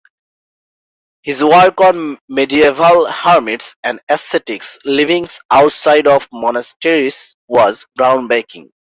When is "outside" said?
5.51-6.07